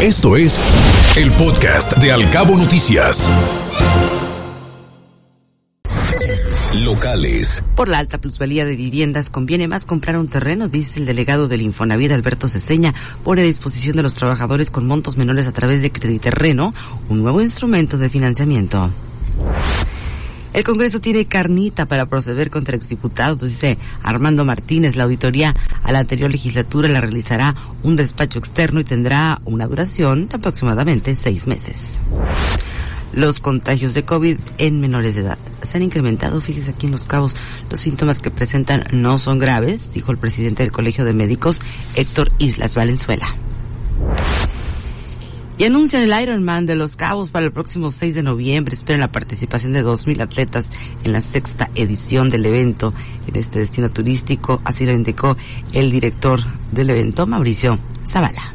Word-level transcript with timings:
Esto 0.00 0.36
es 0.36 0.60
el 1.16 1.32
podcast 1.32 1.96
de 1.96 2.12
Alcabo 2.12 2.56
Noticias. 2.56 3.28
Locales. 6.72 7.64
Por 7.74 7.88
la 7.88 7.98
alta 7.98 8.18
plusvalía 8.18 8.64
de 8.64 8.76
viviendas 8.76 9.28
conviene 9.28 9.66
más 9.66 9.86
comprar 9.86 10.16
un 10.16 10.28
terreno, 10.28 10.68
dice 10.68 11.00
el 11.00 11.06
delegado 11.06 11.48
del 11.48 11.62
Infonavit 11.62 12.12
Alberto 12.12 12.46
Ceseña, 12.46 12.94
pone 13.24 13.42
a 13.42 13.44
disposición 13.44 13.96
de 13.96 14.04
los 14.04 14.14
trabajadores 14.14 14.70
con 14.70 14.86
montos 14.86 15.16
menores 15.16 15.48
a 15.48 15.52
través 15.52 15.82
de 15.82 15.90
Crediterreno 15.90 16.72
un 17.08 17.20
nuevo 17.20 17.42
instrumento 17.42 17.98
de 17.98 18.08
financiamiento. 18.08 18.92
El 20.52 20.64
Congreso 20.64 21.00
tiene 21.00 21.26
carnita 21.26 21.86
para 21.86 22.06
proceder 22.06 22.50
contra 22.50 22.76
exdiputados, 22.76 23.40
dice 23.42 23.78
Armando 24.02 24.44
Martínez. 24.44 24.96
La 24.96 25.04
auditoría 25.04 25.54
a 25.82 25.92
la 25.92 26.00
anterior 26.00 26.30
legislatura 26.30 26.88
la 26.88 27.00
realizará 27.00 27.54
un 27.82 27.96
despacho 27.96 28.38
externo 28.38 28.80
y 28.80 28.84
tendrá 28.84 29.40
una 29.44 29.66
duración 29.66 30.28
de 30.28 30.36
aproximadamente 30.36 31.16
seis 31.16 31.46
meses. 31.46 32.00
Los 33.12 33.40
contagios 33.40 33.94
de 33.94 34.04
COVID 34.04 34.38
en 34.58 34.80
menores 34.80 35.14
de 35.14 35.22
edad 35.22 35.38
se 35.62 35.76
han 35.76 35.82
incrementado. 35.82 36.40
Fíjese 36.40 36.70
aquí 36.70 36.86
en 36.86 36.92
Los 36.92 37.06
Cabos, 37.06 37.34
los 37.70 37.80
síntomas 37.80 38.20
que 38.20 38.30
presentan 38.30 38.84
no 38.92 39.18
son 39.18 39.38
graves, 39.38 39.92
dijo 39.92 40.12
el 40.12 40.18
presidente 40.18 40.62
del 40.62 40.72
Colegio 40.72 41.04
de 41.04 41.12
Médicos, 41.14 41.60
Héctor 41.94 42.32
Islas 42.38 42.74
Valenzuela 42.74 43.26
y 45.58 45.64
anuncian 45.64 46.04
el 46.04 46.22
Ironman 46.22 46.66
de 46.66 46.76
Los 46.76 46.94
Cabos 46.94 47.30
para 47.30 47.44
el 47.44 47.52
próximo 47.52 47.90
6 47.90 48.14
de 48.14 48.22
noviembre. 48.22 48.76
Esperan 48.76 49.00
la 49.00 49.08
participación 49.08 49.72
de 49.72 49.84
2.000 49.84 50.22
atletas 50.22 50.70
en 51.02 51.12
la 51.12 51.20
sexta 51.20 51.68
edición 51.74 52.30
del 52.30 52.46
evento 52.46 52.94
en 53.26 53.36
este 53.36 53.58
destino 53.58 53.90
turístico. 53.90 54.62
Así 54.64 54.86
lo 54.86 54.92
indicó 54.92 55.36
el 55.72 55.90
director 55.90 56.40
del 56.70 56.90
evento, 56.90 57.26
Mauricio 57.26 57.78
Zavala. 58.06 58.54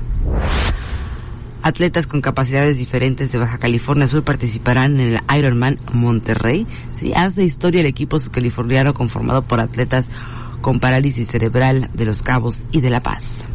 Atletas 1.62 2.08
con 2.08 2.22
capacidades 2.22 2.78
diferentes 2.78 3.32
de 3.32 3.38
Baja 3.38 3.58
California 3.58 4.08
Sur 4.08 4.24
participarán 4.24 5.00
en 5.00 5.16
el 5.16 5.38
Ironman 5.38 5.80
Monterrey. 5.92 6.66
Sí, 6.96 7.14
hace 7.14 7.44
historia 7.44 7.82
el 7.82 7.88
equipo 7.88 8.18
californiano 8.32 8.94
conformado 8.94 9.42
por 9.42 9.60
atletas 9.60 10.10
con 10.62 10.80
parálisis 10.80 11.28
cerebral 11.28 11.90
de 11.94 12.06
Los 12.06 12.22
Cabos 12.22 12.64
y 12.72 12.80
de 12.80 12.90
La 12.90 13.02
Paz. 13.02 13.48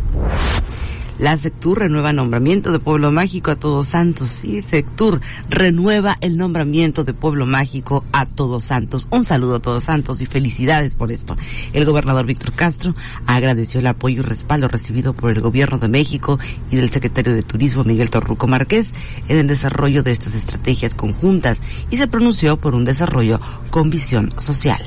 La 1.18 1.36
Sectur 1.36 1.80
renueva 1.80 2.12
nombramiento 2.12 2.70
de 2.70 2.78
Pueblo 2.78 3.10
Mágico 3.10 3.50
a 3.50 3.56
Todos 3.56 3.88
Santos. 3.88 4.28
Sí, 4.28 4.62
Sectur 4.62 5.20
renueva 5.50 6.16
el 6.20 6.36
nombramiento 6.36 7.02
de 7.02 7.12
Pueblo 7.12 7.44
Mágico 7.44 8.04
a 8.12 8.24
Todos 8.24 8.66
Santos. 8.66 9.08
Un 9.10 9.24
saludo 9.24 9.56
a 9.56 9.60
Todos 9.60 9.82
Santos 9.82 10.20
y 10.20 10.26
felicidades 10.26 10.94
por 10.94 11.10
esto. 11.10 11.36
El 11.72 11.84
gobernador 11.84 12.24
Víctor 12.24 12.52
Castro 12.52 12.94
agradeció 13.26 13.80
el 13.80 13.88
apoyo 13.88 14.20
y 14.20 14.24
respaldo 14.24 14.68
recibido 14.68 15.12
por 15.12 15.32
el 15.32 15.40
gobierno 15.40 15.78
de 15.78 15.88
México 15.88 16.38
y 16.70 16.76
del 16.76 16.88
secretario 16.88 17.34
de 17.34 17.42
Turismo 17.42 17.82
Miguel 17.82 18.10
Torruco 18.10 18.46
Márquez 18.46 18.92
en 19.26 19.38
el 19.38 19.48
desarrollo 19.48 20.04
de 20.04 20.12
estas 20.12 20.34
estrategias 20.34 20.94
conjuntas 20.94 21.62
y 21.90 21.96
se 21.96 22.06
pronunció 22.06 22.58
por 22.58 22.76
un 22.76 22.84
desarrollo 22.84 23.40
con 23.70 23.90
visión 23.90 24.32
social. 24.38 24.80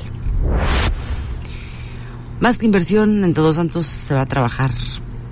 Más 2.40 2.58
que 2.58 2.66
inversión 2.66 3.22
en 3.22 3.34
Todos 3.34 3.56
Santos 3.56 3.84
se 3.84 4.14
va 4.14 4.22
a 4.22 4.26
trabajar 4.26 4.72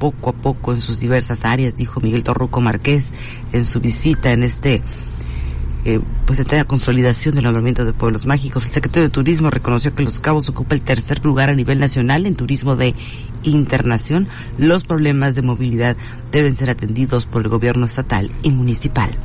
poco 0.00 0.30
a 0.30 0.32
poco 0.32 0.72
en 0.72 0.80
sus 0.80 0.98
diversas 0.98 1.44
áreas, 1.44 1.76
dijo 1.76 2.00
Miguel 2.00 2.24
Torruco 2.24 2.60
Márquez 2.60 3.12
en 3.52 3.66
su 3.66 3.80
visita 3.80 4.32
en 4.32 4.42
este 4.42 4.82
eh, 5.84 6.00
pues 6.26 6.38
esta 6.38 6.62
consolidación 6.64 7.34
del 7.34 7.44
nombramiento 7.44 7.84
de 7.84 7.92
pueblos 7.92 8.26
mágicos. 8.26 8.66
El 8.66 8.72
secretario 8.72 9.08
de 9.08 9.12
Turismo 9.12 9.50
reconoció 9.50 9.94
que 9.94 10.02
Los 10.02 10.18
Cabos 10.18 10.48
ocupa 10.48 10.74
el 10.74 10.82
tercer 10.82 11.24
lugar 11.24 11.48
a 11.48 11.54
nivel 11.54 11.78
nacional 11.78 12.26
en 12.26 12.34
turismo 12.34 12.76
de 12.76 12.94
internación. 13.44 14.28
Los 14.58 14.84
problemas 14.84 15.34
de 15.34 15.42
movilidad 15.42 15.96
deben 16.32 16.56
ser 16.56 16.70
atendidos 16.70 17.26
por 17.26 17.42
el 17.42 17.48
gobierno 17.48 17.86
estatal 17.86 18.30
y 18.42 18.50
municipal. 18.50 19.16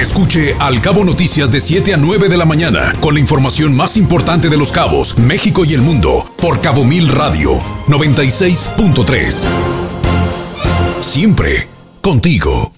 Escuche 0.00 0.54
Al 0.60 0.80
Cabo 0.80 1.04
Noticias 1.04 1.50
de 1.50 1.60
7 1.60 1.94
a 1.94 1.96
9 1.96 2.28
de 2.28 2.36
la 2.36 2.44
mañana 2.44 2.92
con 3.00 3.14
la 3.14 3.20
información 3.20 3.76
más 3.76 3.96
importante 3.96 4.48
de 4.48 4.56
Los 4.56 4.70
Cabos, 4.70 5.18
México 5.18 5.64
y 5.64 5.74
el 5.74 5.82
mundo 5.82 6.24
por 6.40 6.60
Cabo 6.60 6.84
Mil 6.84 7.08
Radio 7.08 7.58
96.3 7.88 9.87
siempre 11.18 11.66
contigo. 12.00 12.77